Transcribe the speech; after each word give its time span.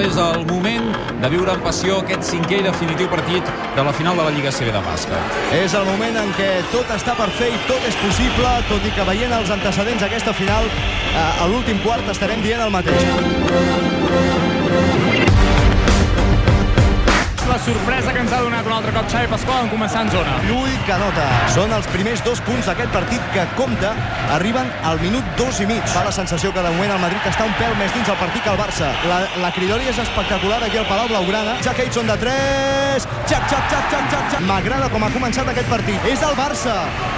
És 0.00 0.16
el 0.16 0.46
moment 0.48 0.86
de 1.20 1.28
viure 1.28 1.52
amb 1.52 1.64
passió 1.66 1.98
aquest 2.00 2.24
cinquè 2.30 2.60
i 2.62 2.64
definitiu 2.64 3.08
partit 3.12 3.50
de 3.76 3.82
la 3.84 3.92
final 3.92 4.16
de 4.16 4.24
la 4.24 4.32
Lliga 4.32 4.52
CB 4.56 4.72
de 4.72 4.80
bàsquet. 4.86 5.36
És 5.58 5.74
el 5.76 5.84
moment 5.90 6.16
en 6.22 6.32
què 6.38 6.48
tot 6.72 6.88
està 6.96 7.12
per 7.18 7.28
fer 7.36 7.50
i 7.52 7.58
tot 7.68 7.84
és 7.88 7.98
possible, 8.00 8.54
tot 8.70 8.86
i 8.88 8.94
que 8.96 9.04
veient 9.10 9.34
els 9.36 9.52
antecedents 9.58 10.00
d'aquesta 10.06 10.32
final, 10.40 10.70
eh, 10.70 11.42
a 11.44 11.50
l'últim 11.52 11.82
quart 11.84 12.08
estarem 12.14 12.40
dient 12.46 12.64
el 12.64 12.72
mateix. 12.72 13.04
La 17.50 17.58
sorpresa 17.58 18.12
que 18.14 18.20
ens 18.22 18.32
ha 18.32 18.38
donat 18.44 18.66
un 18.66 18.72
altre 18.72 18.92
cop 18.94 19.08
Xavi 19.10 19.26
Pasqual 19.30 19.64
en 19.64 19.70
començar 19.72 20.04
en 20.04 20.10
zona. 20.12 20.36
Llull 20.46 20.74
Canota. 20.86 21.24
Són 21.50 21.72
els 21.74 21.88
primers 21.90 22.22
dos 22.22 22.38
punts 22.46 22.68
d'aquest 22.70 22.92
partit 22.94 23.24
que 23.34 23.42
compta. 23.58 23.90
Arriben 24.36 24.70
al 24.86 25.00
minut 25.02 25.26
dos 25.38 25.58
i 25.58 25.66
mig. 25.66 25.82
Fa 25.90 26.04
la 26.06 26.12
sensació 26.14 26.52
que 26.54 26.62
de 26.62 26.70
moment 26.76 26.94
el 26.94 27.02
Madrid 27.02 27.26
està 27.26 27.48
un 27.48 27.56
pèl 27.58 27.74
més 27.80 27.90
dins 27.96 28.08
el 28.12 28.18
partit 28.20 28.44
que 28.46 28.52
el 28.54 28.60
Barça. 28.60 28.92
La, 29.10 29.18
la 29.42 29.50
cridòria 29.56 29.90
és 29.90 29.98
espectacular 29.98 30.60
aquí 30.62 30.78
al 30.78 30.86
Palau 30.86 31.10
Blaugrana. 31.10 31.56
Jack 31.66 31.82
Aitson 31.82 32.06
de 32.06 32.16
3. 32.22 33.08
Jack, 33.30 33.50
Jack, 33.50 33.66
Jack, 33.72 33.90
Jack, 33.90 34.06
Jack, 34.14 34.30
Jack. 34.36 34.46
M'agrada 34.46 34.90
com 34.94 35.02
ha 35.02 35.10
començat 35.10 35.50
aquest 35.50 35.68
partit. 35.72 36.06
És 36.12 36.22
el 36.22 36.38
Barça. 36.38 36.76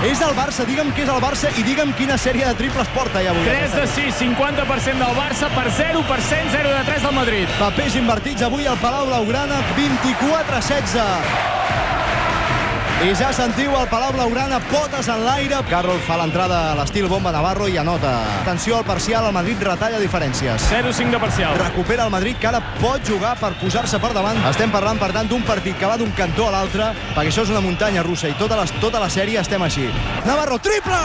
És 0.09 0.25
el 0.25 0.33
Barça. 0.39 0.65
Digue'm 0.69 0.95
que 0.97 1.05
és 1.05 1.13
el 1.13 1.21
Barça 1.21 1.53
i 1.61 1.67
digue'm 1.69 1.93
quina 2.01 2.17
sèrie 2.17 2.49
de 2.49 2.57
triples 2.57 2.89
porta 2.97 3.21
ja 3.21 3.37
avui. 3.37 3.45
3 3.51 3.77
de 3.83 3.87
6, 3.99 4.17
50% 4.25 4.97
del 5.05 5.15
Barça 5.21 5.53
per 5.53 5.69
0%, 5.69 6.57
0 6.57 6.75
de 6.79 6.83
3 6.89 7.05
del 7.05 7.17
Madrid. 7.21 7.55
Papers 7.61 8.01
invertits 8.01 8.49
avui 8.49 8.65
al 8.67 8.81
Palau 8.81 9.13
Blaugrana. 9.13 9.61
24-16. 10.23 11.51
I 13.03 13.15
ja 13.19 13.33
sentiu 13.35 13.73
el 13.75 13.89
Palau 13.91 14.13
Blaugrana, 14.15 14.61
potes 14.71 15.09
en 15.11 15.25
l'aire. 15.27 15.59
Carroll 15.67 15.99
fa 16.07 16.15
l'entrada 16.21 16.59
a 16.71 16.77
l'estil 16.79 17.09
bomba 17.11 17.33
Navarro 17.35 17.67
i 17.67 17.75
anota. 17.81 18.13
Atenció 18.45 18.77
al 18.79 18.85
parcial, 18.87 19.27
el 19.27 19.35
Madrid 19.35 19.59
retalla 19.67 19.99
diferències. 19.99 20.69
0-5 20.71 21.11
de 21.11 21.19
parcial. 21.19 21.59
Recupera 21.59 22.05
el 22.07 22.15
Madrid, 22.15 22.39
que 22.39 22.47
ara 22.47 22.61
pot 22.79 23.03
jugar 23.09 23.35
per 23.41 23.57
posar-se 23.59 23.99
per 23.99 24.13
davant. 24.15 24.39
Estem 24.53 24.71
parlant, 24.71 25.03
per 25.03 25.11
tant, 25.17 25.27
d'un 25.27 25.43
partit 25.43 25.75
que 25.81 25.91
va 25.91 25.99
d'un 25.99 26.15
cantó 26.15 26.47
a 26.47 26.55
l'altre, 26.55 26.93
perquè 27.17 27.33
això 27.33 27.43
és 27.43 27.51
una 27.51 27.65
muntanya 27.65 28.07
russa 28.07 28.31
i 28.31 28.39
tota 28.39 28.61
la, 28.61 28.69
tota 28.81 29.03
la 29.03 29.11
sèrie 29.11 29.43
estem 29.43 29.67
així. 29.67 29.89
Navarro, 30.29 30.61
triple! 30.63 31.03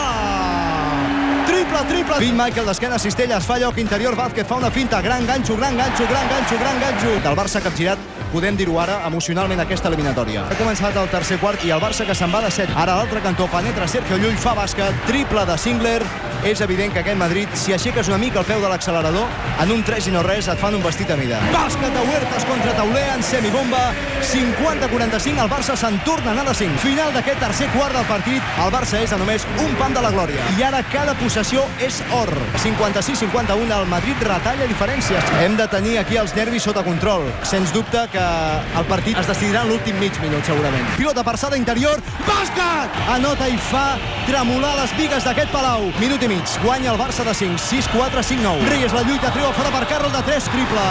Triple, 1.48 1.82
triple. 1.90 2.20
Bill 2.20 2.38
Michael 2.38 2.70
d'esquena, 2.70 3.00
Cistella, 3.02 3.38
es 3.42 3.50
fa 3.50 3.58
lloc 3.58 3.78
interior, 3.82 4.14
Vázquez 4.20 4.46
fa 4.46 4.62
una 4.62 4.70
finta, 4.70 5.02
gran 5.02 5.26
ganxo, 5.26 5.58
gran 5.58 5.78
ganxo, 5.80 6.06
gran 6.06 6.30
ganxo, 6.30 6.62
gran 6.62 6.80
ganxo. 6.84 7.18
Del 7.24 7.38
Barça 7.40 7.62
capgirat, 7.64 7.98
podem 8.32 8.58
dir-ho 8.58 8.80
ara, 8.80 9.02
emocionalment 9.08 9.60
aquesta 9.64 9.90
eliminatòria. 9.92 10.46
Ha 10.50 10.58
començat 10.60 10.98
el 11.00 11.10
tercer 11.10 11.40
quart 11.42 11.64
i 11.66 11.72
el 11.76 11.82
Barça 11.82 12.06
que 12.08 12.16
se'n 12.16 12.34
va 12.34 12.42
de 12.44 12.52
7. 12.52 12.74
Ara 12.78 12.96
l'altre 13.00 13.22
cantó 13.26 13.48
penetra 13.52 13.88
Sergio 13.88 14.18
Llull, 14.22 14.38
fa 14.38 14.56
bàsquet, 14.58 15.06
triple 15.08 15.46
de 15.46 15.58
Singler. 15.58 16.02
És 16.46 16.62
evident 16.62 16.94
que 16.94 17.02
aquest 17.02 17.18
Madrid, 17.18 17.50
si 17.58 17.74
aixeques 17.74 18.08
una 18.12 18.20
mica 18.22 18.40
el 18.40 18.46
peu 18.46 18.62
de 18.62 18.70
l'accelerador, 18.70 19.26
en 19.64 19.72
un 19.74 19.82
3 19.84 20.08
i 20.08 20.14
no 20.14 20.22
res 20.24 20.48
et 20.48 20.60
fan 20.62 20.76
un 20.78 20.84
vestit 20.84 21.10
a 21.12 21.18
mida. 21.18 21.40
Bàsquet 21.54 21.94
de 21.96 22.04
Huertas 22.12 22.46
contra 22.46 22.76
Tauler 22.78 23.08
en 23.16 23.24
semibomba. 23.26 23.82
50-45, 24.22 25.42
el 25.42 25.50
Barça 25.50 25.76
se'n 25.80 25.98
torna 26.06 26.32
a 26.32 26.36
anar 26.36 26.46
de 26.50 26.54
5. 26.60 26.78
Final 26.84 27.14
d'aquest 27.16 27.42
tercer 27.42 27.68
quart 27.74 27.96
del 27.98 28.06
partit, 28.10 28.54
el 28.64 28.72
Barça 28.74 29.02
és 29.02 29.14
a 29.14 29.20
només 29.20 29.48
un 29.64 29.74
pam 29.82 29.96
de 29.98 30.04
la 30.06 30.12
glòria. 30.14 30.46
I 30.60 30.64
ara 30.70 30.84
cada 30.94 31.16
possessió 31.18 31.66
és 31.84 32.00
or. 32.14 32.32
56-51, 32.62 33.74
el 33.82 33.90
Madrid 33.90 34.22
retalla 34.22 34.70
diferències. 34.70 35.34
Hem 35.42 35.58
de 35.58 35.68
tenir 35.74 35.98
aquí 36.04 36.22
els 36.22 36.36
nervis 36.38 36.70
sota 36.70 36.86
control. 36.86 37.26
Sens 37.44 37.74
dubte 37.74 38.06
que 38.14 38.17
el 38.18 38.86
partit 38.90 39.18
es 39.22 39.30
decidirà 39.30 39.64
en 39.66 39.72
l'últim 39.72 39.98
mig 40.02 40.18
minut, 40.24 40.44
segurament. 40.46 40.86
Pilota 40.98 41.24
passada 41.28 41.58
interior, 41.60 42.02
bàsquet! 42.28 43.00
Anota 43.16 43.48
i 43.50 43.58
fa 43.70 43.86
tremolar 44.28 44.76
les 44.82 44.94
vigues 45.00 45.26
d'aquest 45.28 45.54
Palau. 45.54 45.88
Minut 46.02 46.24
i 46.24 46.32
mig, 46.32 46.58
guanya 46.64 46.94
el 46.94 47.02
Barça 47.02 47.26
de 47.28 47.34
5, 47.34 47.62
6-4, 47.70 48.26
5-9. 48.34 48.70
Reyes 48.74 48.96
la 48.96 49.06
lluita, 49.08 49.32
treu 49.36 49.52
fora 49.58 49.74
per 49.74 49.86
Carroll 49.90 50.14
de 50.14 50.24
3, 50.30 50.52
triple. 50.54 50.88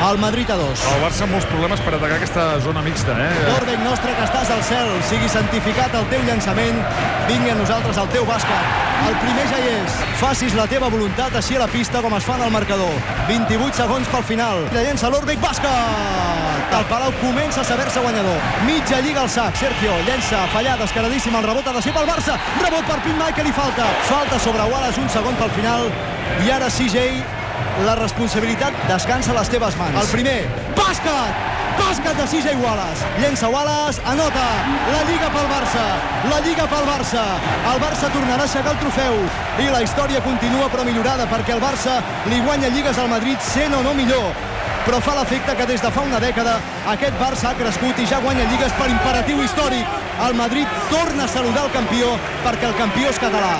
El 0.00 0.16
Madrid 0.16 0.48
a 0.48 0.56
2. 0.56 0.84
El 0.94 1.02
Barça 1.04 1.26
amb 1.26 1.34
molts 1.36 1.46
problemes 1.50 1.80
per 1.84 1.92
atacar 1.92 2.16
aquesta 2.16 2.44
zona 2.64 2.80
mixta, 2.80 3.12
eh? 3.20 3.32
Torbeck 3.50 3.82
nostre 3.84 4.14
que 4.16 4.24
estàs 4.24 4.48
al 4.54 4.62
cel, 4.64 4.88
sigui 5.10 5.28
santificat 5.28 5.92
el 5.98 6.06
teu 6.08 6.24
llançament, 6.24 6.80
vingui 7.30 7.50
a 7.52 7.54
nosaltres 7.54 7.98
el 8.00 8.08
teu 8.10 8.24
bàsquet. 8.26 8.78
El 9.06 9.14
primer 9.22 9.44
ja 9.50 9.58
hi 9.62 9.68
és. 9.76 9.98
Facis 10.20 10.54
la 10.58 10.66
teva 10.70 10.88
voluntat 10.92 11.36
així 11.38 11.56
a 11.56 11.62
la 11.62 11.68
pista 11.70 12.02
com 12.02 12.14
es 12.16 12.26
fa 12.26 12.36
en 12.38 12.46
el 12.46 12.52
marcador. 12.54 12.90
28 13.28 13.78
segons 13.78 14.10
pel 14.12 14.24
final. 14.32 14.64
La 14.74 14.82
llença 14.86 15.10
l'Orbeck, 15.12 15.40
bàsquet! 15.42 16.74
El 16.78 16.86
Palau 16.90 17.14
comença 17.20 17.62
a 17.62 17.66
saber-se 17.66 18.02
guanyador. 18.02 18.50
Mitja 18.66 19.00
lliga 19.04 19.22
al 19.22 19.30
sac. 19.30 19.56
Sergio 19.62 19.94
llença, 20.08 20.42
fallar, 20.54 20.76
descaradíssim. 20.82 21.36
El 21.38 21.46
rebot 21.46 21.70
ha 21.70 21.76
de 21.78 21.84
ser 21.86 21.94
pel 21.94 22.08
Barça. 22.10 22.38
Rebot 22.64 22.90
per 22.90 22.98
Pin 23.06 23.18
Michael 23.20 23.52
i 23.52 23.54
falta. 23.60 23.86
Falta 24.10 24.40
sobre 24.42 24.66
Wallace, 24.72 25.00
un 25.00 25.08
segon 25.12 25.38
pel 25.40 25.54
final. 25.58 25.86
I 26.46 26.50
ara 26.58 26.70
CJ 26.70 27.06
la 27.86 27.94
responsabilitat 28.02 28.84
descansa 28.90 29.32
a 29.32 29.40
les 29.40 29.54
teves 29.54 29.78
mans. 29.78 30.02
El 30.02 30.14
primer, 30.18 30.38
bàsquet! 30.78 31.59
Bàsquet 31.78 32.16
de 32.16 32.26
CJ 32.32 32.56
Wallace. 32.62 33.06
Llença 33.20 33.48
Wallace, 33.48 34.02
anota. 34.06 34.46
La 34.92 35.02
Lliga 35.08 35.30
pel 35.34 35.48
Barça. 35.52 35.84
La 36.30 36.40
Lliga 36.44 36.66
pel 36.70 36.86
Barça. 36.88 37.24
El 37.72 37.80
Barça 37.82 38.10
tornarà 38.14 38.46
a 38.46 38.48
aixecar 38.48 38.72
el 38.74 38.80
trofeu. 38.82 39.18
I 39.60 39.70
la 39.70 39.82
història 39.84 40.22
continua 40.24 40.70
però 40.72 40.84
millorada 40.84 41.28
perquè 41.30 41.54
el 41.56 41.62
Barça 41.62 42.00
li 42.30 42.40
guanya 42.46 42.72
lligues 42.74 42.98
al 42.98 43.10
Madrid 43.12 43.38
sent 43.52 43.74
o 43.74 43.82
no 43.86 43.94
millor 43.94 44.32
però 44.86 45.00
fa 45.04 45.12
l'efecte 45.14 45.54
que 45.56 45.66
des 45.68 45.82
de 45.84 45.90
fa 45.92 46.02
una 46.06 46.20
dècada 46.22 46.56
aquest 46.94 47.18
Barça 47.20 47.50
ha 47.50 47.58
crescut 47.58 48.00
i 48.00 48.06
ja 48.08 48.20
guanya 48.24 48.48
lligues 48.48 48.72
per 48.80 48.88
imperatiu 48.90 49.44
històric. 49.44 50.00
El 50.26 50.34
Madrid 50.40 50.80
torna 50.90 51.28
a 51.28 51.28
saludar 51.36 51.68
el 51.68 51.76
campió 51.76 52.16
perquè 52.46 52.72
el 52.72 52.76
campió 52.80 53.12
és 53.12 53.20
català. 53.20 53.54